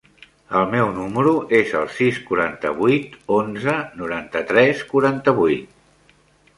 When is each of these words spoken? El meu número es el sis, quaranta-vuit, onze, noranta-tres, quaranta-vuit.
El 0.59 0.63
meu 0.69 0.87
número 0.95 1.33
es 1.57 1.75
el 1.83 1.91
sis, 1.99 2.17
quaranta-vuit, 2.31 3.21
onze, 3.39 3.79
noranta-tres, 4.03 4.85
quaranta-vuit. 4.95 6.15